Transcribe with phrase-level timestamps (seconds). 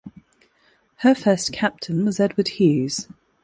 [1.05, 3.07] Her first Captain was Edward Hughes.